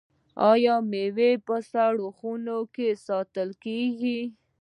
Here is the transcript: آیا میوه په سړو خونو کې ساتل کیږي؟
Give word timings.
آیا 0.51 0.75
میوه 0.91 1.31
په 1.47 1.55
سړو 1.71 2.07
خونو 2.17 2.57
کې 2.75 2.87
ساتل 3.07 3.49
کیږي؟ 3.63 4.19